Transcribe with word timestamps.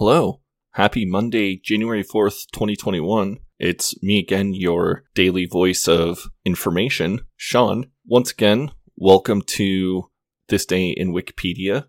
Hello. 0.00 0.40
Happy 0.70 1.04
Monday, 1.04 1.60
January 1.62 2.02
4th, 2.02 2.46
2021. 2.54 3.36
It's 3.58 4.02
me 4.02 4.18
again, 4.18 4.54
your 4.54 5.04
daily 5.14 5.44
voice 5.44 5.86
of 5.86 6.30
information, 6.42 7.26
Sean. 7.36 7.90
Once 8.06 8.30
again, 8.30 8.70
welcome 8.96 9.42
to 9.42 10.08
This 10.48 10.64
Day 10.64 10.88
in 10.88 11.12
Wikipedia. 11.12 11.84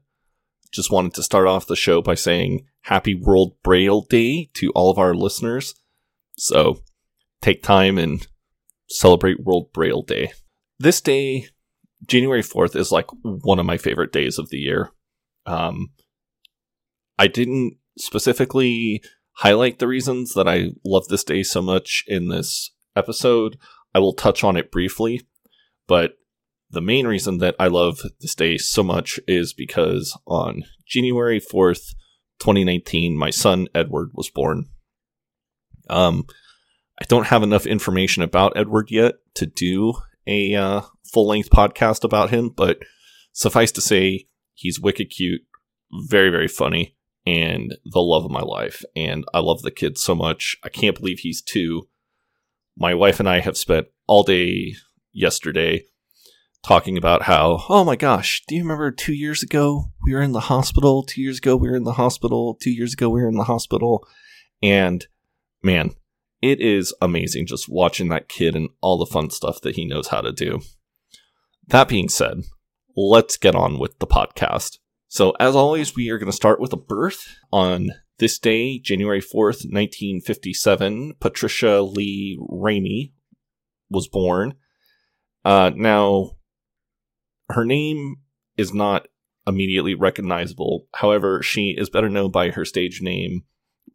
Just 0.73 0.91
wanted 0.91 1.13
to 1.13 1.23
start 1.23 1.47
off 1.47 1.67
the 1.67 1.77
show 1.77 2.01
by 2.01 2.15
saying 2.15 2.65
Happy 2.81 3.15
World 3.15 3.55
Braille 3.63 4.01
Day 4.01 4.49
to 4.55 4.71
all 4.71 4.91
of 4.91 4.97
our 4.97 5.15
listeners. 5.15 5.73
So 6.37 6.81
take 7.41 7.63
time 7.63 7.97
and 7.97 8.27
celebrate 8.89 9.45
World 9.45 9.71
Braille 9.71 10.01
Day. 10.01 10.33
This 10.77 10.99
day, 10.99 11.45
January 12.05 12.43
4th, 12.43 12.75
is 12.75 12.91
like 12.91 13.07
one 13.23 13.59
of 13.59 13.65
my 13.65 13.77
favorite 13.77 14.11
days 14.11 14.37
of 14.37 14.49
the 14.49 14.57
year. 14.57 14.91
Um, 15.45 15.91
I 17.17 17.27
didn't 17.27 17.77
specifically 18.01 19.01
highlight 19.33 19.79
the 19.79 19.87
reasons 19.87 20.33
that 20.33 20.47
I 20.47 20.71
love 20.83 21.07
this 21.07 21.23
day 21.23 21.43
so 21.43 21.61
much 21.61 22.03
in 22.07 22.27
this 22.27 22.71
episode. 22.95 23.57
I 23.93 23.99
will 23.99 24.13
touch 24.13 24.43
on 24.43 24.57
it 24.57 24.71
briefly, 24.71 25.21
but 25.87 26.13
the 26.69 26.81
main 26.81 27.05
reason 27.05 27.39
that 27.39 27.55
I 27.59 27.67
love 27.67 28.01
this 28.19 28.35
day 28.35 28.57
so 28.57 28.83
much 28.83 29.19
is 29.27 29.53
because 29.53 30.17
on 30.25 30.63
January 30.85 31.39
4th, 31.39 31.93
2019, 32.39 33.15
my 33.15 33.29
son 33.29 33.67
Edward 33.75 34.11
was 34.13 34.29
born. 34.29 34.69
Um, 35.89 36.25
I 36.99 37.05
don't 37.07 37.27
have 37.27 37.43
enough 37.43 37.65
information 37.65 38.23
about 38.23 38.53
Edward 38.55 38.89
yet 38.89 39.15
to 39.35 39.45
do 39.45 39.93
a 40.27 40.55
uh, 40.55 40.81
full 41.11 41.27
length 41.27 41.49
podcast 41.49 42.03
about 42.03 42.29
him, 42.29 42.49
but 42.49 42.79
suffice 43.33 43.71
to 43.73 43.81
say, 43.81 44.27
he's 44.53 44.79
wicked 44.79 45.09
cute, 45.09 45.41
very, 46.07 46.29
very 46.29 46.47
funny 46.47 46.95
and 47.25 47.75
the 47.85 48.01
love 48.01 48.25
of 48.25 48.31
my 48.31 48.41
life. 48.41 48.83
And 48.95 49.25
I 49.33 49.39
love 49.39 49.61
the 49.61 49.71
kid 49.71 49.97
so 49.97 50.15
much. 50.15 50.57
I 50.63 50.69
can't 50.69 50.97
believe 50.97 51.19
he's 51.19 51.41
two. 51.41 51.87
My 52.77 52.93
wife 52.93 53.19
and 53.19 53.29
I 53.29 53.39
have 53.39 53.57
spent 53.57 53.87
all 54.07 54.23
day 54.23 54.75
yesterday 55.11 55.85
talking 56.63 56.97
about 56.97 57.23
how, 57.23 57.63
oh 57.69 57.83
my 57.83 57.95
gosh, 57.95 58.43
do 58.47 58.55
you 58.55 58.61
remember 58.61 58.91
two 58.91 59.13
years 59.13 59.43
ago 59.43 59.85
we 60.05 60.13
were 60.13 60.21
in 60.21 60.31
the 60.31 60.41
hospital? 60.41 61.03
Two 61.03 61.21
years 61.21 61.39
ago 61.39 61.55
we 61.55 61.69
were 61.69 61.75
in 61.75 61.83
the 61.83 61.93
hospital. 61.93 62.57
Two 62.61 62.71
years 62.71 62.93
ago 62.93 63.09
we 63.09 63.21
were 63.21 63.29
in 63.29 63.37
the 63.37 63.45
hospital. 63.45 64.07
And 64.61 65.05
man, 65.63 65.91
it 66.41 66.59
is 66.59 66.93
amazing 67.01 67.45
just 67.47 67.69
watching 67.69 68.09
that 68.09 68.29
kid 68.29 68.55
and 68.55 68.69
all 68.81 68.97
the 68.97 69.05
fun 69.05 69.29
stuff 69.29 69.61
that 69.61 69.75
he 69.75 69.85
knows 69.85 70.07
how 70.07 70.21
to 70.21 70.31
do. 70.31 70.61
That 71.67 71.87
being 71.87 72.09
said, 72.09 72.41
let's 72.95 73.37
get 73.37 73.55
on 73.55 73.79
with 73.79 73.97
the 73.99 74.07
podcast. 74.07 74.77
So, 75.11 75.31
as 75.41 75.57
always, 75.57 75.93
we 75.93 76.09
are 76.09 76.17
going 76.17 76.31
to 76.31 76.35
start 76.35 76.61
with 76.61 76.71
a 76.71 76.77
birth. 76.77 77.35
On 77.51 77.89
this 78.19 78.39
day, 78.39 78.79
January 78.79 79.19
4th, 79.19 79.67
1957, 79.67 81.15
Patricia 81.19 81.81
Lee 81.81 82.39
Ramey 82.39 83.11
was 83.89 84.07
born. 84.07 84.53
Uh, 85.43 85.71
now, 85.75 86.37
her 87.49 87.65
name 87.65 88.21
is 88.55 88.73
not 88.73 89.09
immediately 89.45 89.95
recognizable. 89.95 90.87
However, 90.93 91.43
she 91.43 91.75
is 91.77 91.89
better 91.89 92.07
known 92.07 92.31
by 92.31 92.51
her 92.51 92.63
stage 92.63 93.01
name, 93.01 93.41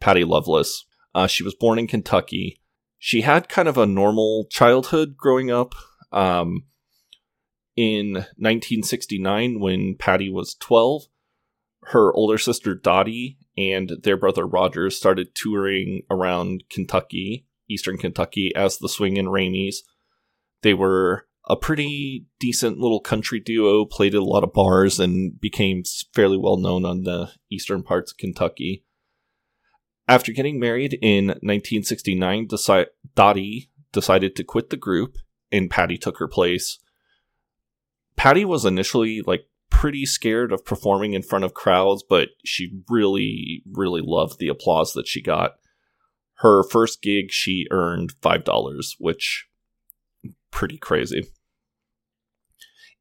Patty 0.00 0.22
Loveless. 0.22 0.84
Uh, 1.14 1.26
she 1.26 1.42
was 1.42 1.54
born 1.54 1.78
in 1.78 1.86
Kentucky. 1.86 2.60
She 2.98 3.22
had 3.22 3.48
kind 3.48 3.68
of 3.68 3.78
a 3.78 3.86
normal 3.86 4.48
childhood 4.50 5.16
growing 5.16 5.50
up. 5.50 5.74
Um, 6.12 6.64
in 7.76 8.14
1969 8.14 9.60
when 9.60 9.96
Patty 9.96 10.30
was 10.30 10.54
12. 10.54 11.04
Her 11.90 12.12
older 12.14 12.38
sister 12.38 12.74
Dottie 12.74 13.38
and 13.56 13.92
their 14.02 14.16
brother 14.16 14.46
Roger 14.46 14.90
started 14.90 15.34
touring 15.34 16.02
around 16.10 16.64
Kentucky, 16.68 17.46
eastern 17.68 17.96
Kentucky, 17.96 18.52
as 18.56 18.78
the 18.78 18.88
Swingin' 18.88 19.28
Rameys. 19.28 19.76
They 20.62 20.74
were 20.74 21.26
a 21.48 21.56
pretty 21.56 22.26
decent 22.40 22.78
little 22.78 23.00
country 23.00 23.38
duo, 23.38 23.84
played 23.84 24.14
at 24.14 24.20
a 24.20 24.24
lot 24.24 24.42
of 24.42 24.52
bars, 24.52 24.98
and 24.98 25.40
became 25.40 25.84
fairly 26.12 26.36
well 26.36 26.56
known 26.56 26.84
on 26.84 27.04
the 27.04 27.30
eastern 27.50 27.82
parts 27.82 28.12
of 28.12 28.18
Kentucky. 28.18 28.84
After 30.08 30.32
getting 30.32 30.58
married 30.58 30.98
in 31.02 31.26
1969, 31.26 32.48
deci- 32.48 32.86
Dottie 33.14 33.70
decided 33.92 34.34
to 34.36 34.44
quit 34.44 34.70
the 34.70 34.76
group, 34.76 35.18
and 35.52 35.70
Patty 35.70 35.98
took 35.98 36.18
her 36.18 36.28
place. 36.28 36.78
Patty 38.16 38.44
was 38.44 38.64
initially 38.64 39.22
like 39.22 39.46
pretty 39.70 40.06
scared 40.06 40.52
of 40.52 40.64
performing 40.64 41.12
in 41.12 41.22
front 41.22 41.44
of 41.44 41.54
crowds, 41.54 42.02
but 42.08 42.30
she 42.44 42.80
really, 42.88 43.62
really 43.70 44.00
loved 44.02 44.38
the 44.38 44.48
applause 44.48 44.92
that 44.94 45.06
she 45.06 45.20
got. 45.20 45.52
Her 46.40 46.62
first 46.62 47.02
gig, 47.02 47.30
she 47.30 47.66
earned 47.70 48.14
$5, 48.20 48.88
which 48.98 49.46
pretty 50.50 50.78
crazy. 50.78 51.26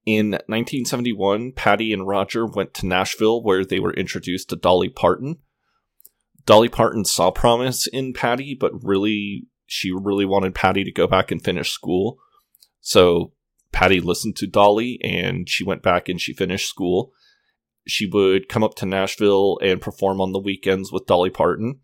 In 0.05 0.31
1971, 0.31 1.53
Patty 1.53 1.91
and 1.91 2.07
Roger 2.07 2.45
went 2.45 2.73
to 2.75 2.85
Nashville 2.85 3.41
where 3.41 3.65
they 3.65 3.79
were 3.79 3.93
introduced 3.93 4.49
to 4.49 4.55
Dolly 4.55 4.89
Parton. 4.89 5.37
Dolly 6.45 6.69
Parton 6.69 7.05
saw 7.05 7.31
promise 7.31 7.87
in 7.87 8.13
Patty, 8.13 8.55
but 8.59 8.71
really, 8.83 9.47
she 9.65 9.91
really 9.91 10.25
wanted 10.25 10.53
Patty 10.53 10.83
to 10.83 10.91
go 10.91 11.07
back 11.07 11.31
and 11.31 11.43
finish 11.43 11.71
school. 11.71 12.19
So 12.81 13.31
Patty 13.75 13.99
listened 13.99 14.37
to 14.37 14.47
Dolly 14.47 14.97
and 15.03 15.49
she 15.49 15.65
went 15.65 15.83
back 15.83 16.07
and 16.07 16.19
she 16.19 16.31
finished 16.31 16.69
school. 16.69 17.11
She 17.85 18.07
would 18.07 18.47
come 18.47 18.63
up 18.63 18.75
to 18.75 18.85
Nashville 18.85 19.59
and 19.61 19.81
perform 19.81 20.21
on 20.21 20.31
the 20.31 20.39
weekends 20.39 20.93
with 20.93 21.05
Dolly 21.05 21.29
Parton. 21.29 21.81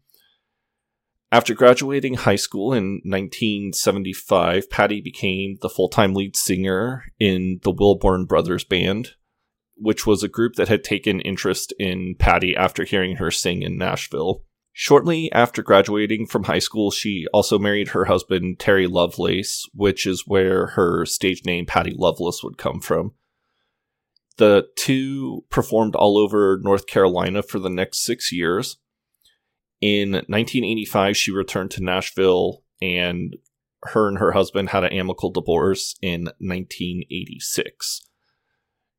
After 1.34 1.54
graduating 1.54 2.14
high 2.14 2.38
school 2.38 2.72
in 2.72 3.02
1975, 3.04 4.70
Patty 4.70 5.02
became 5.02 5.58
the 5.62 5.68
full 5.68 5.90
time 5.90 6.14
lead 6.14 6.38
singer 6.38 7.04
in 7.20 7.60
the 7.64 7.72
Wilburn 7.72 8.24
Brothers 8.24 8.64
Band, 8.64 9.10
which 9.76 10.08
was 10.08 10.24
a 10.24 10.30
group 10.30 10.56
that 10.56 10.70
had 10.70 10.86
taken 10.86 11.20
interest 11.20 11.74
in 11.78 12.16
Patty 12.18 12.56
after 12.56 12.86
hearing 12.86 13.18
her 13.18 13.32
sing 13.32 13.64
in 13.64 13.78
Nashville. 13.78 14.46
Shortly 14.74 15.32
after 15.32 15.62
graduating 15.62 16.28
from 16.28 16.46
high 16.46 16.60
school, 16.60 16.92
she 16.92 17.28
also 17.34 17.60
married 17.60 17.90
her 17.90 18.06
husband, 18.06 18.60
Terry 18.60 18.88
Lovelace, 18.88 19.68
which 19.74 20.08
is 20.08 20.26
where 20.26 20.68
her 20.68 21.06
stage 21.06 21.46
name, 21.46 21.66
Patty 21.66 21.94
Lovelace, 21.96 22.42
would 22.44 22.58
come 22.58 22.80
from. 22.80 23.14
The 24.38 24.70
two 24.78 25.44
performed 25.50 25.96
all 25.96 26.18
over 26.18 26.60
North 26.64 26.88
Carolina 26.88 27.44
for 27.44 27.60
the 27.60 27.70
next 27.70 28.04
six 28.04 28.32
years. 28.32 28.78
In 29.82 30.12
1985, 30.12 31.18
she 31.18 31.32
returned 31.32 31.72
to 31.72 31.84
Nashville, 31.84 32.64
and 32.82 33.36
her 33.84 34.08
and 34.08 34.20
her 34.20 34.32
husband 34.32 34.70
had 34.70 34.84
an 34.84 34.94
amicable 34.94 35.32
divorce 35.32 35.96
in 36.02 36.26
1986. 36.40 38.02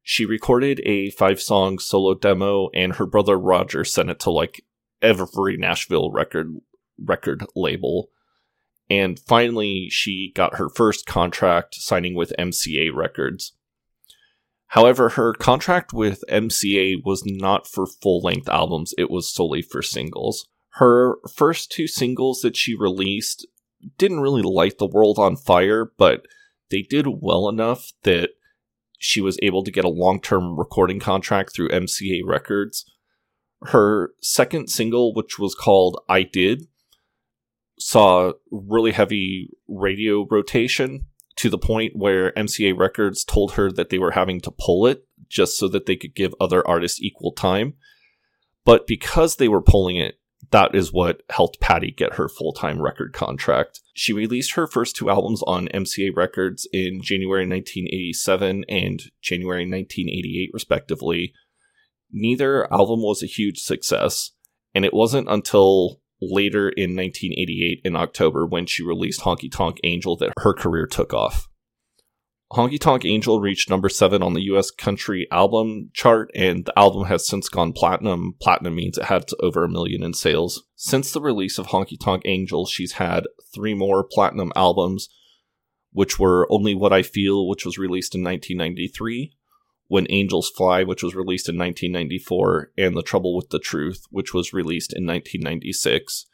She 0.03 0.27
recorded 0.27 0.81
a 0.85 1.11
five 1.11 1.41
song 1.41 1.79
solo 1.79 2.15
demo, 2.15 2.69
and 2.75 2.97
her 2.97 3.07
brother 3.07 3.39
Roger 3.39 3.85
sent 3.85 4.11
it 4.11 4.19
to 4.21 4.31
like 4.31 4.65
every 5.03 5.57
Nashville 5.57 6.11
record 6.11 6.57
record 6.99 7.45
label. 7.57 8.11
And 8.89 9.19
finally, 9.19 9.89
she 9.91 10.33
got 10.35 10.57
her 10.57 10.69
first 10.69 11.07
contract 11.07 11.75
signing 11.75 12.15
with 12.15 12.33
MCA 12.39 12.95
Records. 12.95 13.55
However, 14.69 15.11
her 15.11 15.35
contract 15.35 15.93
with 15.93 16.25
MCA 16.31 17.05
was 17.05 17.23
not 17.27 17.67
for 17.67 17.87
full 17.87 18.21
length 18.21 18.49
albums, 18.49 18.95
it 18.97 19.11
was 19.11 19.33
solely 19.33 19.63
for 19.63 19.83
singles. 19.83 20.49
Her 20.77 21.17
first 21.35 21.71
two 21.71 21.87
singles 21.87 22.41
that 22.41 22.57
she 22.57 22.75
released 22.75 23.47
didn't 23.99 24.21
really 24.21 24.43
light 24.43 24.79
the 24.79 24.87
world 24.87 25.19
on 25.19 25.37
fire, 25.37 25.93
but 25.99 26.27
they 26.71 26.83
did 26.83 27.07
well 27.21 27.49
enough 27.49 27.93
that 28.05 28.31
she 28.99 29.21
was 29.21 29.39
able 29.43 29.63
to 29.65 29.71
get 29.71 29.85
a 29.85 29.91
long 29.91 30.21
term 30.21 30.59
recording 30.59 31.01
contract 31.01 31.55
through 31.55 31.69
MCA 31.69 32.23
Records. 32.25 32.87
Her 33.67 34.13
second 34.21 34.69
single, 34.69 35.15
which 35.15 35.39
was 35.39 35.55
called 35.55 36.01
I 36.09 36.23
Did, 36.23 36.67
saw 37.79 38.33
really 38.51 38.93
heavy 38.93 39.51
radio 39.69 40.27
rotation 40.31 41.07
to 41.37 41.49
the 41.49 41.59
point 41.59 41.97
where 41.97 42.33
MCA 42.33 42.79
Records 42.79 43.25
told 43.25 43.53
her 43.53 43.71
that 43.73 43.91
they 43.91 43.99
were 43.99 44.13
having 44.13 44.41
to 44.43 44.51
pull 44.51 44.87
it 44.87 45.07
just 45.29 45.59
so 45.59 45.69
that 45.69 45.87
they 45.87 45.97
could 45.97 46.15
give 46.15 46.35
other 46.41 46.67
artists 46.67 47.01
equal 47.01 47.33
time. 47.33 47.75
But 48.65 48.87
because 48.87 49.37
they 49.37 49.49
were 49.49 49.63
pulling 49.63 49.97
it, 49.97 50.19
that 50.51 50.75
is 50.75 50.93
what 50.93 51.23
helped 51.31 51.61
Patty 51.61 51.91
get 51.91 52.15
her 52.15 52.29
full 52.29 52.53
time 52.53 52.83
record 52.83 53.13
contract. 53.13 53.81
She 53.95 54.13
released 54.13 54.53
her 54.53 54.67
first 54.67 54.97
two 54.97 55.09
albums 55.09 55.43
on 55.47 55.69
MCA 55.69 56.15
Records 56.15 56.69
in 56.73 57.01
January 57.03 57.47
1987 57.47 58.65
and 58.69 59.03
January 59.21 59.63
1988, 59.63 60.51
respectively, 60.53 61.33
neither 62.13 62.73
album 62.73 63.03
was 63.03 63.23
a 63.23 63.27
huge 63.27 63.59
success, 63.59 64.33
and 64.75 64.85
it 64.85 64.95
wasn't 64.95 65.29
until 65.29 66.01
later 66.21 66.69
in 66.69 66.95
1988 66.95 67.81
in 67.85 67.97
October 67.97 68.47
when 68.47 68.67
she 68.67 68.85
released 68.85 69.23
Honky 69.23 69.51
Tonk 69.51 69.79
Angel 69.83 70.17
that 70.19 70.33
her 70.39 70.55
career 70.55 70.87
took 70.87 71.13
off. 71.13 71.49
Honky 72.53 72.79
Tonk 72.79 73.07
Angel 73.07 73.41
reached 73.41 73.71
number 73.71 73.89
seven 73.89 74.23
on 74.23 74.35
the 74.35 74.43
US 74.43 74.71
country 74.71 75.27
album 75.33 75.91
chart, 75.95 76.31
and 76.35 76.67
the 76.67 76.79
album 76.79 77.07
has 77.07 77.27
since 77.27 77.49
gone 77.49 77.73
platinum. 77.73 78.35
Platinum 78.41 78.75
means 78.75 78.99
it 78.99 79.05
had 79.05 79.25
over 79.41 79.65
a 79.65 79.71
million 79.71 80.03
in 80.03 80.13
sales. 80.13 80.63
Since 80.77 81.13
the 81.13 81.21
release 81.23 81.59
of 81.59 81.69
Honky 81.69 81.99
Tonk 81.99 82.23
Angel, 82.27 82.67
she's 82.67 82.93
had 82.93 83.25
three 83.55 83.73
more 83.73 84.05
platinum 84.05 84.53
albums, 84.55 85.09
which 85.93 86.19
were 86.19 86.47
Only 86.53 86.75
What 86.75 86.93
I 86.93 87.03
Feel, 87.03 87.49
which 87.49 87.65
was 87.65 87.79
released 87.79 88.15
in 88.15 88.23
1993, 88.23 89.33
When 89.93 90.07
Angels 90.09 90.49
Fly, 90.49 90.85
which 90.85 91.03
was 91.03 91.15
released 91.15 91.51
in 91.51 91.59
1994, 91.59 92.73
and 92.79 92.97
The 92.97 93.03
Trouble 93.03 93.37
with 93.37 93.51
the 93.51 93.59
Truth, 93.59 94.07
which 94.09 94.33
was 94.33 94.55
released 94.55 94.91
in 94.91 95.05
1996. 95.05 96.29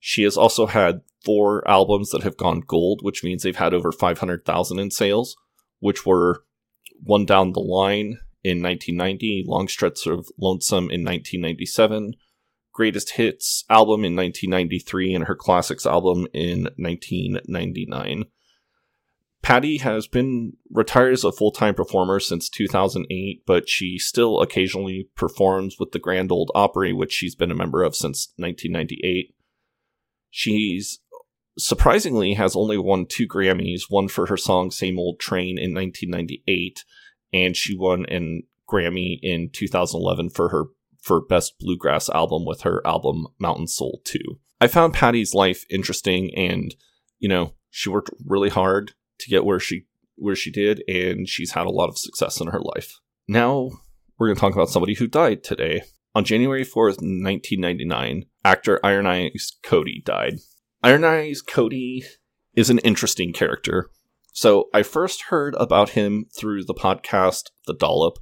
She 0.00 0.24
has 0.24 0.36
also 0.36 0.66
had 0.66 1.02
four 1.24 1.62
albums 1.70 2.10
that 2.10 2.24
have 2.24 2.36
gone 2.36 2.64
gold, 2.66 2.98
which 3.02 3.22
means 3.22 3.44
they've 3.44 3.54
had 3.54 3.72
over 3.72 3.92
500,000 3.92 4.80
in 4.80 4.90
sales, 4.90 5.36
which 5.78 6.04
were 6.04 6.42
One 7.00 7.24
Down 7.24 7.52
the 7.52 7.60
Line 7.60 8.18
in 8.42 8.60
1990, 8.60 9.44
Long 9.46 9.68
Stretch 9.68 10.04
of 10.08 10.26
Lonesome 10.36 10.90
in 10.90 11.04
1997, 11.04 12.14
Greatest 12.72 13.10
Hits 13.10 13.64
album 13.70 14.04
in 14.04 14.16
1993, 14.16 15.14
and 15.14 15.26
her 15.26 15.36
Classics 15.36 15.86
album 15.86 16.26
in 16.34 16.64
1999. 16.78 18.24
Patty 19.42 19.78
has 19.78 20.06
been 20.06 20.52
retired 20.70 21.12
as 21.12 21.24
a 21.24 21.32
full 21.32 21.50
time 21.50 21.74
performer 21.74 22.20
since 22.20 22.48
2008, 22.48 23.42
but 23.44 23.68
she 23.68 23.98
still 23.98 24.40
occasionally 24.40 25.08
performs 25.16 25.76
with 25.80 25.90
the 25.90 25.98
Grand 25.98 26.30
Old 26.30 26.52
Opry, 26.54 26.92
which 26.92 27.12
she's 27.12 27.34
been 27.34 27.50
a 27.50 27.56
member 27.56 27.82
of 27.82 27.96
since 27.96 28.32
1998. 28.36 29.34
She's 30.30 31.00
surprisingly 31.58 32.34
has 32.34 32.54
only 32.54 32.78
won 32.78 33.04
two 33.04 33.26
Grammys, 33.26 33.82
one 33.88 34.08
for 34.08 34.26
her 34.26 34.36
song 34.36 34.70
Same 34.70 34.98
Old 34.98 35.18
Train 35.18 35.58
in 35.58 35.74
1998, 35.74 36.84
and 37.32 37.56
she 37.56 37.76
won 37.76 38.06
an 38.06 38.44
Grammy 38.72 39.18
in 39.22 39.50
2011 39.52 40.30
for 40.30 40.50
her 40.50 40.64
for 41.00 41.20
Best 41.20 41.58
Bluegrass 41.58 42.08
Album 42.08 42.46
with 42.46 42.62
her 42.62 42.80
album 42.86 43.26
Mountain 43.40 43.66
Soul 43.66 44.00
2. 44.04 44.18
I 44.60 44.68
found 44.68 44.94
Patty's 44.94 45.34
life 45.34 45.64
interesting 45.68 46.32
and, 46.36 46.74
you 47.18 47.28
know, 47.28 47.54
she 47.70 47.90
worked 47.90 48.10
really 48.24 48.50
hard 48.50 48.92
to 49.22 49.30
get 49.30 49.44
where 49.44 49.60
she 49.60 49.86
where 50.16 50.36
she 50.36 50.50
did 50.50 50.82
and 50.86 51.28
she's 51.28 51.52
had 51.52 51.66
a 51.66 51.70
lot 51.70 51.88
of 51.88 51.98
success 51.98 52.40
in 52.40 52.48
her 52.48 52.60
life. 52.60 53.00
Now 53.26 53.70
we're 54.18 54.28
going 54.28 54.36
to 54.36 54.40
talk 54.40 54.52
about 54.52 54.68
somebody 54.68 54.94
who 54.94 55.06
died 55.06 55.42
today. 55.42 55.82
On 56.14 56.24
January 56.24 56.64
4th, 56.64 57.00
1999, 57.00 58.26
actor 58.44 58.78
Iron 58.84 59.06
Eyes 59.06 59.52
Cody 59.62 60.02
died. 60.04 60.34
Iron 60.82 61.04
Eyes 61.04 61.40
Cody 61.40 62.04
is 62.54 62.68
an 62.68 62.78
interesting 62.80 63.32
character. 63.32 63.90
So 64.32 64.68
I 64.74 64.82
first 64.82 65.24
heard 65.24 65.54
about 65.58 65.90
him 65.90 66.26
through 66.36 66.64
the 66.64 66.74
podcast 66.74 67.50
The 67.66 67.74
Dollop. 67.74 68.18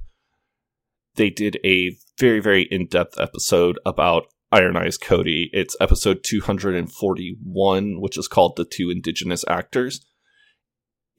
They 1.15 1.29
did 1.29 1.57
a 1.65 1.97
very, 2.17 2.39
very 2.39 2.63
in 2.71 2.87
depth 2.87 3.19
episode 3.19 3.77
about 3.85 4.27
Iron 4.51 4.77
Eyes 4.77 4.97
Cody. 4.97 5.49
It's 5.53 5.75
episode 5.79 6.23
241, 6.23 8.01
which 8.01 8.17
is 8.17 8.27
called 8.27 8.55
The 8.55 8.65
Two 8.65 8.89
Indigenous 8.89 9.43
Actors. 9.47 10.05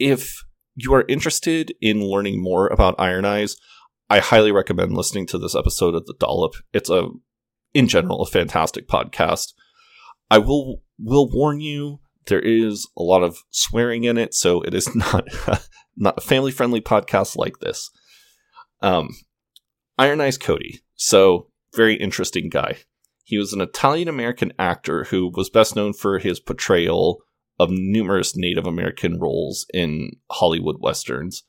If 0.03 0.45
you 0.75 0.93
are 0.95 1.05
interested 1.07 1.73
in 1.81 2.05
learning 2.05 2.43
more 2.43 2.67
about 2.67 2.97
Iron 2.99 3.25
Eyes, 3.25 3.57
I 4.11 4.19
highly 4.19 4.51
recommend 4.51 4.97
listening 4.97 5.27
to 5.29 5.39
this 5.39 5.55
episode 5.55 5.95
of 5.95 6.07
The 6.07 6.15
Dollop. 6.19 6.55
It's 6.73 6.91
a, 6.91 7.07
in 7.73 7.87
general, 7.87 8.21
a 8.21 8.27
fantastic 8.27 8.89
podcast. 8.89 9.53
I 10.29 10.39
will 10.39 10.83
will 10.99 11.31
warn 11.31 11.61
you 11.61 12.01
there 12.27 12.41
is 12.41 12.89
a 12.99 13.03
lot 13.05 13.23
of 13.23 13.39
swearing 13.51 14.03
in 14.03 14.19
it, 14.19 14.35
so 14.35 14.61
it 14.63 14.75
is 14.75 14.93
not 14.97 15.29
not 15.97 16.19
a 16.19 16.21
family 16.21 16.51
friendly 16.51 16.81
podcast 16.81 17.37
like 17.37 17.61
this. 17.61 17.89
Um, 18.81 19.11
Iron 19.99 20.21
Eyes 20.21 20.37
Cody, 20.37 20.81
so 20.97 21.47
very 21.77 21.95
interesting 21.95 22.49
guy. 22.49 22.79
He 23.23 23.39
was 23.39 23.53
an 23.53 23.61
Italian 23.61 24.09
American 24.09 24.53
actor 24.59 25.05
who 25.05 25.31
was 25.33 25.49
best 25.49 25.77
known 25.77 25.93
for 25.93 26.19
his 26.19 26.41
portrayal 26.41 27.23
of 27.59 27.71
numerous 27.71 28.37
Native 28.37 28.67
American 28.67 29.19
roles 29.19 29.67
in 29.73 30.11
Hollywood 30.31 30.77
westerns. 30.81 31.45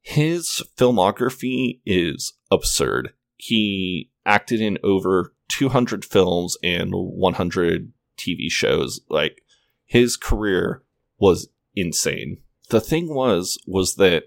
His 0.00 0.62
filmography 0.76 1.80
is 1.84 2.34
absurd. 2.50 3.12
He 3.36 4.10
acted 4.24 4.60
in 4.60 4.78
over 4.82 5.34
200 5.48 6.04
films 6.04 6.56
and 6.62 6.90
100 6.92 7.92
TV 8.16 8.50
shows. 8.50 9.00
Like 9.08 9.42
his 9.84 10.16
career 10.16 10.82
was 11.18 11.48
insane. 11.74 12.38
The 12.68 12.80
thing 12.80 13.12
was 13.12 13.58
was 13.66 13.96
that 13.96 14.24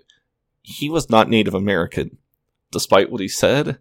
he 0.62 0.90
was 0.90 1.10
not 1.10 1.30
Native 1.30 1.54
American. 1.54 2.18
Despite 2.72 3.12
what 3.12 3.22
he 3.22 3.28
said, 3.28 3.78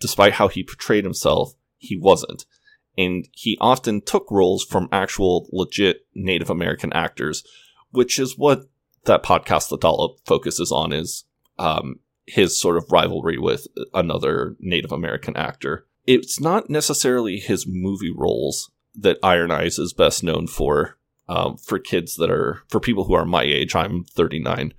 despite 0.00 0.34
how 0.34 0.48
he 0.48 0.62
portrayed 0.62 1.04
himself, 1.04 1.54
he 1.78 1.96
wasn't. 1.96 2.44
And 2.96 3.28
he 3.32 3.58
often 3.60 4.00
took 4.00 4.30
roles 4.30 4.64
from 4.64 4.88
actual 4.92 5.48
legit 5.52 6.06
Native 6.14 6.50
American 6.50 6.92
actors, 6.92 7.44
which 7.90 8.18
is 8.18 8.38
what 8.38 8.64
that 9.04 9.22
podcast 9.22 9.68
The 9.68 9.78
Dollop 9.78 10.18
focuses 10.24 10.70
on 10.70 10.92
is 10.92 11.24
um, 11.58 12.00
his 12.26 12.58
sort 12.58 12.76
of 12.76 12.90
rivalry 12.90 13.38
with 13.38 13.66
another 13.92 14.56
Native 14.60 14.92
American 14.92 15.36
actor. 15.36 15.86
It's 16.06 16.40
not 16.40 16.70
necessarily 16.70 17.38
his 17.38 17.66
movie 17.66 18.12
roles 18.14 18.70
that 18.94 19.18
Iron 19.22 19.50
Eyes 19.50 19.78
is 19.78 19.92
best 19.92 20.22
known 20.22 20.46
for. 20.46 20.98
Um, 21.26 21.56
for 21.56 21.78
kids 21.78 22.16
that 22.16 22.30
are 22.30 22.60
for 22.68 22.80
people 22.80 23.04
who 23.04 23.14
are 23.14 23.24
my 23.24 23.44
age, 23.44 23.74
I'm 23.74 24.04
39. 24.04 24.74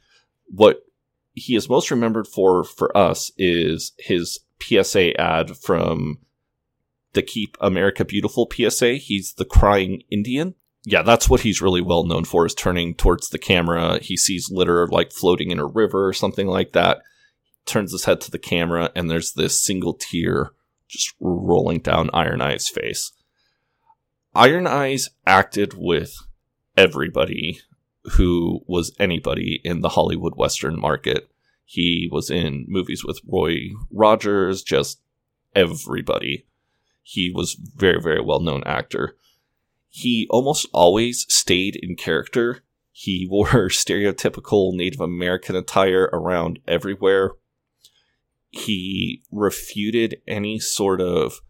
What 0.46 0.86
he 1.34 1.56
is 1.56 1.68
most 1.68 1.90
remembered 1.90 2.28
for 2.28 2.64
for 2.64 2.96
us 2.96 3.32
is 3.36 3.94
his 3.98 4.40
PSA 4.62 5.20
ad 5.20 5.58
from 5.58 6.20
the 7.16 7.24
Keep 7.24 7.58
America 7.60 8.06
Beautiful 8.06 8.50
PSA. 8.52 8.96
He's 8.96 9.34
the 9.34 9.46
crying 9.46 10.04
Indian. 10.12 10.54
Yeah, 10.84 11.02
that's 11.02 11.28
what 11.28 11.42
he's 11.42 11.62
really 11.62 11.82
well 11.82 12.04
known 12.04 12.26
for 12.26 12.46
is 12.46 12.54
turning 12.54 12.94
towards 12.94 13.30
the 13.30 13.40
camera. 13.40 14.00
He 14.00 14.16
sees 14.16 14.52
litter 14.52 14.88
like 14.88 15.12
floating 15.12 15.50
in 15.50 15.58
a 15.58 15.66
river 15.66 16.08
or 16.08 16.14
something 16.14 16.46
like 16.46 16.74
that. 16.74 17.00
Turns 17.66 17.92
his 17.92 18.06
head 18.06 18.22
to 18.22 18.32
the 18.32 18.38
camera 18.38 18.92
and 18.96 19.10
there's 19.10 19.34
this 19.34 19.62
single 19.62 19.96
tear 19.96 20.52
just 20.88 21.16
rolling 21.20 21.80
down 21.80 22.12
Iron 22.14 22.42
Eye's 22.42 22.70
face. 22.70 23.12
Iron 24.36 24.68
Eyes 24.68 25.10
acted 25.26 25.74
with 25.76 26.16
everybody 26.78 27.62
who 28.12 28.60
was 28.68 28.94
anybody 29.00 29.62
in 29.64 29.82
the 29.82 29.90
Hollywood 29.90 30.36
Western 30.36 30.80
market. 30.80 31.32
He 31.64 32.08
was 32.12 32.30
in 32.30 32.66
movies 32.68 33.04
with 33.04 33.22
Roy 33.26 33.72
Rogers, 33.90 34.62
just 34.62 35.02
everybody. 35.56 36.46
He 37.07 37.31
was 37.31 37.54
very, 37.54 38.02
very 38.02 38.19
well 38.19 38.40
known 38.40 38.63
actor. 38.66 39.16
He 39.89 40.25
almost 40.32 40.65
always 40.74 41.27
stayed 41.30 41.75
in 41.75 41.96
character. 41.96 42.63
He 42.91 43.27
wore 43.30 43.70
stereotypical 43.70 44.74
Native 44.74 45.00
American 45.00 45.56
attire 45.56 46.10
around 46.12 46.60
everywhere. 46.68 47.34
He 48.50 49.22
refuted 49.32 50.20
any 50.27 50.58
sort 50.58 51.00
of 51.00 51.41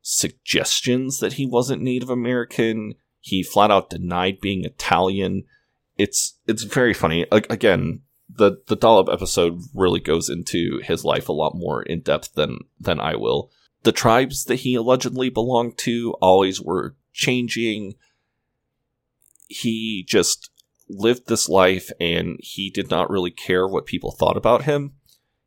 suggestions 0.00 1.20
that 1.20 1.34
he 1.34 1.44
wasn't 1.44 1.82
Native 1.82 2.08
American. 2.08 2.94
He 3.20 3.42
flat 3.42 3.70
out 3.70 3.90
denied 3.90 4.40
being 4.40 4.64
Italian. 4.64 5.44
It's 5.98 6.38
it's 6.46 6.62
very 6.62 6.94
funny. 6.94 7.26
again, 7.30 8.00
the 8.26 8.62
the 8.68 8.76
Dollop 8.76 9.10
episode 9.12 9.60
really 9.74 10.00
goes 10.00 10.30
into 10.30 10.80
his 10.82 11.04
life 11.04 11.28
a 11.28 11.32
lot 11.32 11.54
more 11.54 11.82
in 11.82 12.00
depth 12.00 12.32
than 12.36 12.60
than 12.80 13.00
I 13.00 13.16
will. 13.16 13.50
The 13.82 13.92
tribes 13.92 14.44
that 14.44 14.60
he 14.60 14.74
allegedly 14.74 15.28
belonged 15.28 15.78
to 15.78 16.14
always 16.20 16.60
were 16.60 16.94
changing. 17.12 17.94
He 19.48 20.04
just 20.06 20.50
lived 20.88 21.26
this 21.26 21.48
life 21.48 21.90
and 22.00 22.38
he 22.40 22.70
did 22.70 22.90
not 22.90 23.10
really 23.10 23.30
care 23.30 23.66
what 23.66 23.86
people 23.86 24.12
thought 24.12 24.36
about 24.36 24.64
him. 24.64 24.92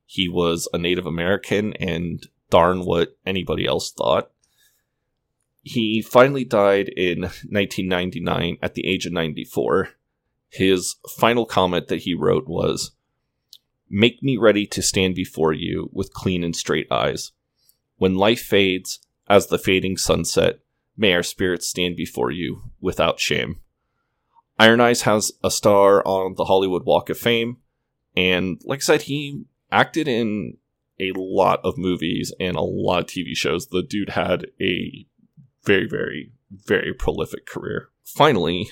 He 0.06 0.28
was 0.28 0.68
a 0.74 0.78
Native 0.78 1.06
American 1.06 1.74
and 1.74 2.26
darn 2.50 2.86
what 2.86 3.18
anybody 3.26 3.66
else 3.66 3.92
thought. 3.92 4.32
He 5.62 6.02
finally 6.02 6.46
died 6.46 6.90
in 6.90 7.22
1999 7.22 8.58
at 8.62 8.76
the 8.76 8.88
age 8.88 9.06
of 9.06 9.14
94. 9.14 9.90
His 10.50 10.96
final 11.10 11.46
comment 11.46 11.88
that 11.88 12.04
he 12.04 12.14
wrote 12.14 12.48
was 12.48 12.92
Make 13.90 14.22
me 14.22 14.38
ready 14.38 14.66
to 14.68 14.82
stand 14.82 15.16
before 15.16 15.54
you 15.54 15.90
with 15.92 16.14
clean 16.14 16.44
and 16.44 16.56
straight 16.56 16.92
eyes. 16.92 17.32
When 17.98 18.16
life 18.16 18.42
fades, 18.42 19.00
as 19.28 19.48
the 19.48 19.58
fading 19.58 19.98
sunset, 19.98 20.60
may 20.98 21.14
our 21.14 21.24
spirits 21.24 21.68
stand 21.68 21.96
before 21.96 22.32
you 22.32 22.72
without 22.80 23.20
shame. 23.20 23.62
Iron 24.58 24.80
Eyes 24.80 25.02
has 25.02 25.32
a 25.44 25.52
star 25.52 26.06
on 26.08 26.36
the 26.36 26.46
Hollywood 26.46 26.86
Walk 26.86 27.10
of 27.10 27.18
Fame, 27.18 27.58
and 28.16 28.62
like 28.64 28.80
I 28.80 28.82
said, 28.82 29.02
he 29.04 29.44
acted 29.72 30.08
in 30.08 30.58
a 31.00 31.12
lot 31.16 31.60
of 31.64 31.78
movies 31.78 32.34
and 32.40 32.56
a 32.56 32.62
lot 32.62 33.00
of 33.00 33.06
TV 33.08 33.36
shows. 33.36 33.68
The 33.68 33.84
dude 33.84 34.12
had 34.12 34.48
a 34.62 35.06
very, 35.64 35.88
very, 35.88 36.32
very 36.52 36.94
prolific 36.94 37.46
career. 37.46 37.90
Finally, 38.04 38.70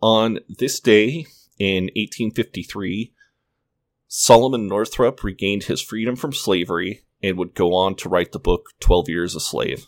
on 0.00 0.38
this 0.48 0.80
day 0.80 1.26
in 1.58 1.84
1853, 1.96 3.12
Solomon 4.08 4.66
Northup 4.68 5.22
regained 5.22 5.64
his 5.64 5.82
freedom 5.82 6.16
from 6.16 6.32
slavery 6.32 7.02
and 7.26 7.36
would 7.38 7.54
go 7.54 7.74
on 7.74 7.94
to 7.96 8.08
write 8.08 8.32
the 8.32 8.38
book 8.38 8.70
12 8.80 9.08
Years 9.08 9.34
a 9.34 9.40
Slave. 9.40 9.86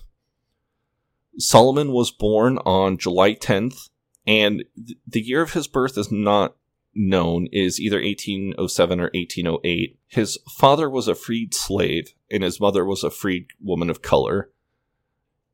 Solomon 1.39 1.93
was 1.93 2.11
born 2.11 2.59
on 2.67 2.99
July 2.99 3.35
10th, 3.35 3.91
and 4.27 4.65
th- 4.77 4.99
the 5.07 5.21
year 5.21 5.43
of 5.43 5.53
his 5.53 5.69
birth 5.69 5.97
is 5.97 6.11
not 6.11 6.57
known, 6.95 7.47
is 7.53 7.79
either 7.79 8.03
1807 8.03 9.01
or 9.01 9.11
1808. 9.15 9.99
His 10.09 10.39
father 10.51 10.91
was 10.91 11.07
a 11.07 11.15
freed 11.15 11.55
slave, 11.55 12.13
and 12.31 12.43
his 12.43 12.61
mother 12.61 12.85
was 12.85 13.05
a 13.05 13.11
freed 13.11 13.47
woman 13.61 13.89
of 13.89 14.03
color. 14.03 14.51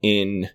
In 0.01 0.49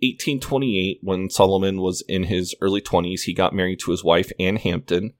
1828, 0.00 1.00
when 1.02 1.28
Solomon 1.28 1.80
was 1.80 2.02
in 2.08 2.24
his 2.24 2.54
early 2.60 2.80
20s, 2.80 3.22
he 3.22 3.34
got 3.34 3.54
married 3.54 3.80
to 3.80 3.90
his 3.90 4.02
wife, 4.02 4.32
Anne 4.40 4.56
Hampton. 4.56 5.12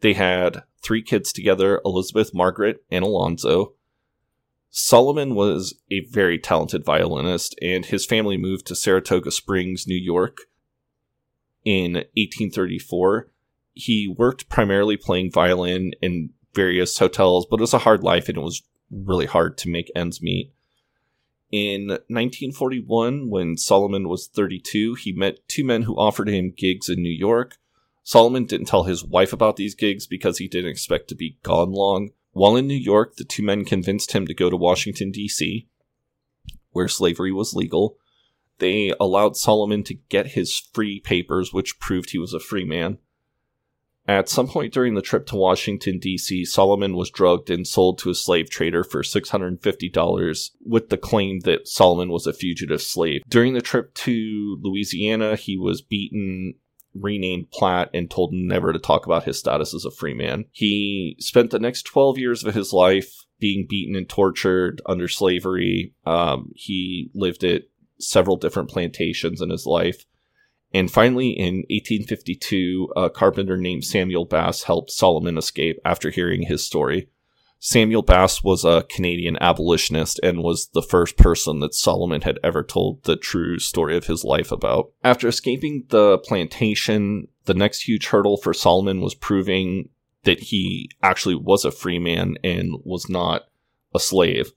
They 0.00 0.14
had 0.14 0.62
three 0.82 1.02
kids 1.02 1.32
together 1.32 1.80
Elizabeth, 1.84 2.32
Margaret, 2.32 2.82
and 2.90 3.04
Alonzo. 3.04 3.74
Solomon 4.70 5.34
was 5.34 5.74
a 5.90 6.00
very 6.00 6.38
talented 6.38 6.84
violinist, 6.84 7.56
and 7.60 7.84
his 7.84 8.06
family 8.06 8.36
moved 8.36 8.66
to 8.66 8.76
Saratoga 8.76 9.32
Springs, 9.32 9.86
New 9.86 9.98
York 9.98 10.38
in 11.64 11.94
1834. 11.94 13.28
He 13.74 14.06
worked 14.08 14.48
primarily 14.48 14.96
playing 14.96 15.32
violin 15.32 15.92
in 16.00 16.30
various 16.54 16.98
hotels, 16.98 17.46
but 17.50 17.58
it 17.58 17.62
was 17.62 17.74
a 17.74 17.78
hard 17.78 18.02
life 18.02 18.28
and 18.28 18.38
it 18.38 18.42
was 18.42 18.62
really 18.90 19.26
hard 19.26 19.58
to 19.58 19.68
make 19.68 19.90
ends 19.94 20.22
meet. 20.22 20.52
In 21.50 21.88
1941, 21.88 23.28
when 23.28 23.56
Solomon 23.56 24.08
was 24.08 24.28
32, 24.28 24.94
he 24.94 25.12
met 25.12 25.48
two 25.48 25.64
men 25.64 25.82
who 25.82 25.96
offered 25.96 26.28
him 26.28 26.54
gigs 26.56 26.88
in 26.88 27.02
New 27.02 27.08
York. 27.08 27.58
Solomon 28.04 28.44
didn't 28.44 28.66
tell 28.66 28.84
his 28.84 29.04
wife 29.04 29.32
about 29.32 29.56
these 29.56 29.74
gigs 29.74 30.06
because 30.06 30.38
he 30.38 30.46
didn't 30.46 30.70
expect 30.70 31.08
to 31.08 31.16
be 31.16 31.38
gone 31.42 31.72
long. 31.72 32.10
While 32.32 32.56
in 32.56 32.66
New 32.66 32.74
York, 32.74 33.16
the 33.16 33.24
two 33.24 33.42
men 33.42 33.64
convinced 33.64 34.12
him 34.12 34.26
to 34.26 34.34
go 34.34 34.50
to 34.50 34.56
Washington, 34.56 35.10
D.C., 35.10 35.66
where 36.70 36.88
slavery 36.88 37.32
was 37.32 37.54
legal. 37.54 37.96
They 38.58 38.92
allowed 39.00 39.36
Solomon 39.36 39.82
to 39.84 39.94
get 39.94 40.28
his 40.28 40.56
free 40.72 41.00
papers, 41.00 41.52
which 41.52 41.80
proved 41.80 42.10
he 42.10 42.18
was 42.18 42.32
a 42.32 42.40
free 42.40 42.64
man. 42.64 42.98
At 44.06 44.28
some 44.28 44.48
point 44.48 44.72
during 44.72 44.94
the 44.94 45.02
trip 45.02 45.26
to 45.26 45.36
Washington, 45.36 45.98
D.C., 45.98 46.44
Solomon 46.44 46.96
was 46.96 47.10
drugged 47.10 47.50
and 47.50 47.66
sold 47.66 47.98
to 47.98 48.10
a 48.10 48.14
slave 48.14 48.50
trader 48.50 48.82
for 48.82 49.02
$650 49.02 50.50
with 50.64 50.88
the 50.88 50.96
claim 50.96 51.40
that 51.40 51.68
Solomon 51.68 52.10
was 52.10 52.26
a 52.26 52.32
fugitive 52.32 52.82
slave. 52.82 53.22
During 53.28 53.54
the 53.54 53.60
trip 53.60 53.94
to 53.94 54.58
Louisiana, 54.60 55.36
he 55.36 55.56
was 55.56 55.82
beaten 55.82 56.54
renamed 56.94 57.50
Platt 57.50 57.90
and 57.94 58.10
told 58.10 58.32
never 58.32 58.72
to 58.72 58.78
talk 58.78 59.06
about 59.06 59.24
his 59.24 59.38
status 59.38 59.74
as 59.74 59.84
a 59.84 59.90
free 59.90 60.14
man. 60.14 60.46
He 60.50 61.16
spent 61.18 61.50
the 61.50 61.58
next 61.58 61.82
12 61.82 62.18
years 62.18 62.44
of 62.44 62.54
his 62.54 62.72
life 62.72 63.24
being 63.38 63.66
beaten 63.68 63.96
and 63.96 64.08
tortured 64.08 64.82
under 64.86 65.08
slavery. 65.08 65.94
Um, 66.04 66.52
he 66.54 67.10
lived 67.14 67.44
at 67.44 67.62
several 67.98 68.36
different 68.36 68.70
plantations 68.70 69.40
in 69.40 69.50
his 69.50 69.66
life. 69.66 70.04
And 70.72 70.90
finally, 70.90 71.30
in 71.30 71.64
1852, 71.68 72.92
a 72.96 73.10
carpenter 73.10 73.56
named 73.56 73.84
Samuel 73.84 74.24
Bass 74.24 74.62
helped 74.64 74.92
Solomon 74.92 75.36
escape 75.36 75.78
after 75.84 76.10
hearing 76.10 76.42
his 76.42 76.64
story. 76.64 77.08
Samuel 77.62 78.00
Bass 78.00 78.42
was 78.42 78.64
a 78.64 78.86
Canadian 78.88 79.36
abolitionist 79.38 80.18
and 80.22 80.42
was 80.42 80.68
the 80.68 80.82
first 80.82 81.18
person 81.18 81.60
that 81.60 81.74
Solomon 81.74 82.22
had 82.22 82.38
ever 82.42 82.62
told 82.62 83.04
the 83.04 83.16
true 83.16 83.58
story 83.58 83.98
of 83.98 84.06
his 84.06 84.24
life 84.24 84.50
about. 84.50 84.92
After 85.04 85.28
escaping 85.28 85.84
the 85.90 86.16
plantation, 86.18 87.28
the 87.44 87.52
next 87.52 87.82
huge 87.82 88.06
hurdle 88.06 88.38
for 88.38 88.54
Solomon 88.54 89.02
was 89.02 89.14
proving 89.14 89.90
that 90.24 90.40
he 90.40 90.90
actually 91.02 91.34
was 91.34 91.66
a 91.66 91.70
free 91.70 91.98
man 91.98 92.36
and 92.42 92.76
was 92.82 93.10
not 93.10 93.42
a 93.94 94.00
slave. 94.00 94.52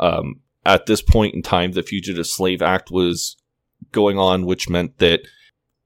Um, 0.00 0.40
at 0.66 0.86
this 0.86 1.02
point 1.02 1.36
in 1.36 1.42
time, 1.42 1.72
the 1.72 1.84
Fugitive 1.84 2.26
Slave 2.26 2.62
Act 2.62 2.90
was 2.90 3.36
going 3.92 4.18
on, 4.18 4.44
which 4.44 4.68
meant 4.68 4.98
that 4.98 5.20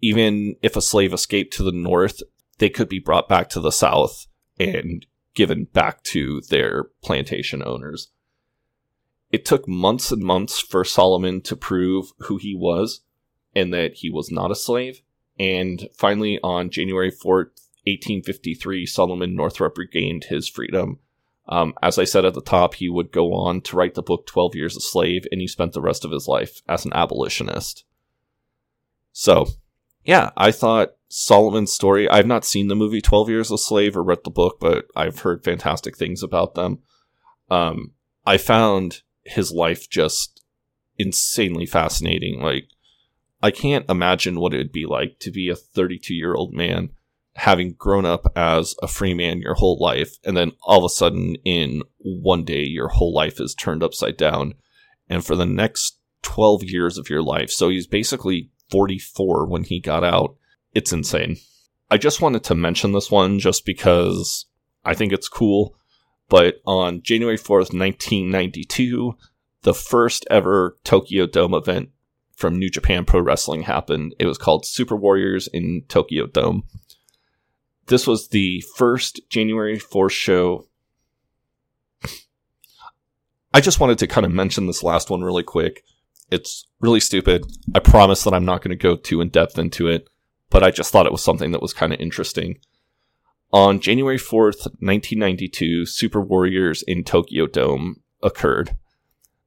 even 0.01 0.57
if 0.63 0.77
a 0.77 0.83
slave 0.83 1.13
escaped 1.13 1.53
to 1.55 1.63
the 1.63 1.73
north, 1.73 2.23
they 2.59 2.71
could 2.71 2.89
be 2.89 2.99
brought 2.99 3.29
back 3.29 3.51
to 3.51 3.61
the 3.61 3.73
south 3.73 4.27
and 4.59 5.05
given 5.35 5.65
back 5.65 6.03
to 6.05 6.41
their 6.49 6.85
plantation 7.03 7.63
owners. 7.65 8.09
It 9.31 9.45
took 9.45 9.67
months 9.67 10.13
and 10.13 10.23
months 10.23 10.61
for 10.61 10.85
Solomon 10.85 11.41
to 11.43 11.57
prove 11.57 12.13
who 12.21 12.37
he 12.37 12.55
was 12.55 13.01
and 13.55 13.73
that 13.73 13.95
he 13.95 14.11
was 14.11 14.31
not 14.31 14.51
a 14.51 14.57
slave. 14.57 15.03
And 15.39 15.89
finally, 15.97 16.39
on 16.43 16.71
January 16.71 17.11
4th, 17.11 17.51
1853, 17.87 18.87
Solomon 18.87 19.35
Northup 19.35 19.77
regained 19.77 20.25
his 20.25 20.49
freedom. 20.49 21.01
Um, 21.47 21.75
as 21.83 21.99
I 21.99 22.05
said 22.05 22.25
at 22.25 22.35
the 22.35 22.41
top, 22.41 22.75
he 22.75 22.89
would 22.89 23.13
go 23.13 23.35
on 23.35 23.61
to 23.63 23.77
write 23.77 23.95
the 23.95 24.03
book 24.03 24.27
12 24.27 24.55
Years 24.55 24.77
a 24.77 24.81
Slave, 24.81 25.27
and 25.31 25.41
he 25.41 25.47
spent 25.47 25.73
the 25.73 25.83
rest 25.83 26.05
of 26.05 26.11
his 26.11 26.27
life 26.27 26.63
as 26.69 26.85
an 26.85 26.93
abolitionist. 26.95 27.85
So, 29.13 29.49
yeah, 30.05 30.31
I 30.37 30.51
thought 30.51 30.95
Solomon's 31.17 31.73
story. 31.73 32.11
I've 32.11 32.27
not 32.27 32.45
seen 32.45 32.67
the 32.67 32.75
movie 32.75 33.01
12 33.01 33.29
Years 33.29 33.53
a 33.53 33.57
Slave 33.57 33.97
or 33.97 34.03
read 34.03 34.25
the 34.25 34.31
book, 34.31 34.59
but 34.61 34.87
I've 34.97 35.21
heard 35.21 35.45
fantastic 35.45 35.97
things 35.97 36.25
about 36.25 36.57
them. 36.57 36.81
Um, 37.49 37.93
I 38.27 38.37
found 38.37 39.03
his 39.23 39.53
life 39.53 39.89
just 39.89 40.45
insanely 40.99 41.67
fascinating. 41.67 42.41
Like, 42.41 42.65
I 43.41 43.53
can't 43.53 43.89
imagine 43.89 44.41
what 44.41 44.55
it 44.55 44.57
would 44.57 44.73
be 44.73 44.87
like 44.87 45.21
to 45.21 45.31
be 45.31 45.49
a 45.49 45.55
32 45.55 46.13
year 46.13 46.35
old 46.35 46.53
man 46.53 46.91
having 47.37 47.75
grown 47.75 48.05
up 48.05 48.27
as 48.35 48.75
a 48.83 48.89
free 48.89 49.15
man 49.15 49.39
your 49.39 49.55
whole 49.55 49.79
life, 49.81 50.17
and 50.25 50.37
then 50.37 50.51
all 50.65 50.79
of 50.79 50.85
a 50.85 50.89
sudden, 50.89 51.37
in 51.45 51.83
one 51.99 52.45
day, 52.45 52.65
your 52.65 52.89
whole 52.89 53.15
life 53.15 53.41
is 53.41 53.55
turned 53.55 53.85
upside 53.85 54.17
down. 54.17 54.55
And 55.09 55.25
for 55.25 55.37
the 55.37 55.47
next 55.47 55.97
12 56.23 56.65
years 56.65 56.99
of 56.99 57.09
your 57.09 57.23
life, 57.23 57.51
so 57.51 57.69
he's 57.69 57.87
basically 57.87 58.51
44 58.69 59.47
when 59.47 59.63
he 59.63 59.79
got 59.79 60.03
out, 60.03 60.35
it's 60.75 60.93
insane. 60.93 61.37
I 61.91 61.97
just 61.97 62.21
wanted 62.21 62.45
to 62.45 62.55
mention 62.55 62.93
this 62.93 63.11
one 63.11 63.39
just 63.39 63.65
because 63.65 64.47
I 64.85 64.95
think 64.95 65.13
it's 65.13 65.29
cool. 65.29 65.77
But 66.29 66.57
on 66.67 67.03
January 67.03 67.39
4th, 67.39 67.73
1992, 67.73 69.17
the 69.63 69.75
first 69.75 70.27
ever 70.31 70.77
Tokyo 70.85 71.27
Dome 71.27 71.55
event 71.55 71.91
from 72.35 72.59
New 72.59 72.71
Japan 72.71 73.05
Pro 73.05 73.21
Wrestling 73.21 73.63
happened. 73.63 74.15
It 74.19 74.27
was 74.27 74.39
called 74.39 74.67
Super 74.67 74.97
Warriors 74.97 75.49
in 75.49 75.83
Tokyo 75.89 76.27
Dome. 76.27 76.65
This 77.87 78.07
was 78.07 78.29
the 78.29 78.65
first 78.77 79.21
January 79.29 79.79
4th 79.79 80.11
show. 80.11 80.67
I 83.53 83.61
just 83.61 83.79
wanted 83.79 83.99
to 83.99 84.07
kind 84.07 84.27
of 84.27 84.33
mention 84.33 84.67
this 84.67 84.83
last 84.83 85.11
one 85.11 85.23
really 85.23 85.43
quick. 85.43 85.85
It's 86.31 86.67
really 86.81 87.01
stupid. 87.01 87.45
I 87.75 87.79
promise 87.79 88.25
that 88.25 88.35
I'm 88.35 88.47
not 88.47 88.63
going 88.63 88.77
to 88.77 88.83
go 88.83 88.97
too 88.97 89.21
in 89.21 89.29
depth 89.29 89.59
into 89.59 89.87
it 89.87 90.09
but 90.55 90.63
I 90.63 90.71
just 90.71 90.93
thought 90.93 91.07
it 91.07 91.11
was 91.11 91.25
something 91.25 91.51
that 91.51 91.61
was 91.61 91.73
kind 91.73 91.93
of 91.93 91.99
interesting. 91.99 92.61
On 93.53 93.81
January 93.81 94.19
4th, 94.19 94.67
1992, 94.79 95.85
Super 95.85 96.21
Warriors 96.21 96.85
in 96.85 97.03
Tokyo 97.03 97.49
Dome 97.49 98.03
occurred. 98.23 98.77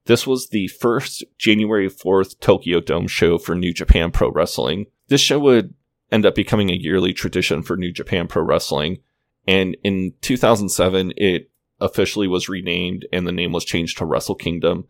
This 0.04 0.26
was 0.26 0.48
the 0.48 0.68
first 0.68 1.24
January 1.38 1.88
4th 1.88 2.38
Tokyo 2.40 2.80
Dome 2.80 3.08
show 3.08 3.38
for 3.38 3.54
New 3.54 3.72
Japan 3.72 4.10
Pro 4.10 4.30
Wrestling. 4.30 4.84
This 5.08 5.22
show 5.22 5.38
would 5.38 5.72
end 6.12 6.26
up 6.26 6.34
becoming 6.34 6.68
a 6.68 6.76
yearly 6.78 7.14
tradition 7.14 7.62
for 7.62 7.78
New 7.78 7.90
Japan 7.90 8.28
Pro 8.28 8.42
Wrestling, 8.42 8.98
and 9.46 9.78
in 9.82 10.12
2007, 10.20 11.14
it 11.16 11.50
officially 11.80 12.28
was 12.28 12.50
renamed 12.50 13.06
and 13.10 13.26
the 13.26 13.32
name 13.32 13.52
was 13.52 13.64
changed 13.64 13.96
to 13.96 14.04
Wrestle 14.04 14.34
Kingdom. 14.34 14.84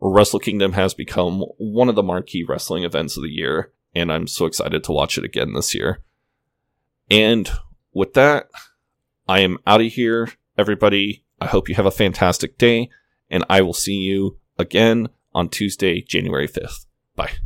Wrestle 0.00 0.38
Kingdom 0.38 0.74
has 0.74 0.94
become 0.94 1.40
one 1.56 1.88
of 1.88 1.96
the 1.96 2.02
marquee 2.04 2.44
wrestling 2.48 2.84
events 2.84 3.16
of 3.16 3.24
the 3.24 3.28
year, 3.28 3.72
and 3.94 4.12
I'm 4.12 4.26
so 4.26 4.46
excited 4.46 4.84
to 4.84 4.92
watch 4.92 5.18
it 5.18 5.24
again 5.24 5.54
this 5.54 5.74
year. 5.74 6.00
And 7.10 7.50
with 7.92 8.14
that, 8.14 8.48
I 9.26 9.40
am 9.40 9.58
out 9.66 9.80
of 9.80 9.92
here, 9.92 10.30
everybody. 10.56 11.24
I 11.40 11.46
hope 11.46 11.68
you 11.68 11.74
have 11.74 11.86
a 11.86 11.90
fantastic 11.90 12.58
day, 12.58 12.90
and 13.30 13.44
I 13.48 13.62
will 13.62 13.74
see 13.74 13.96
you 13.96 14.38
again 14.58 15.08
on 15.34 15.48
Tuesday, 15.48 16.00
January 16.02 16.48
5th. 16.48 16.86
Bye. 17.14 17.38